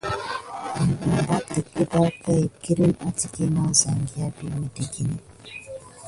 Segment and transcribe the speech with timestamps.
[1.09, 1.67] Nəbatek
[1.99, 5.09] əkayet kiriŋ a təky na əzangya vi memeɗiŋɗeŋ.